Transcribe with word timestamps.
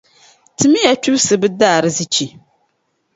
Tim 0.57 0.73
ya 0.83 0.93
kpibsi 1.01 1.35
bɛ 1.41 1.47
daarzichi. 1.59 2.25